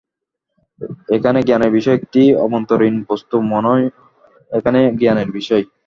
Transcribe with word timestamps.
এখানে 1.15 1.39
জ্ঞানের 1.47 1.71
বিষয় 1.77 1.97
একটি 1.99 2.21
অভ্যন্তরীণ 2.43 2.95
বস্তু, 3.09 3.35
মনই 3.51 3.83
এখানে 4.51 4.79
জ্ঞানের 4.99 5.29
বিষয়। 5.31 5.63